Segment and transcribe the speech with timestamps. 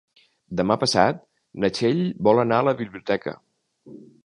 [0.61, 1.19] Demà passat
[1.65, 3.37] na Txell vol anar a la biblioteca.